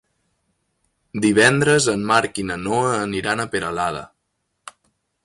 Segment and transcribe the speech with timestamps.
[1.25, 4.03] Divendres en Marc i na Noa aniran a Peralada.